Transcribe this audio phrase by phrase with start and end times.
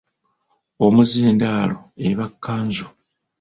[0.85, 1.75] Omuzindaalo
[2.07, 2.87] eba Kkanzu.